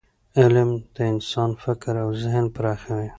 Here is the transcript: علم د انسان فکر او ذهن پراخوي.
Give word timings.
علم 0.39 0.69
د 0.95 0.97
انسان 1.13 1.49
فکر 1.63 1.93
او 2.03 2.09
ذهن 2.23 2.45
پراخوي. 2.55 3.07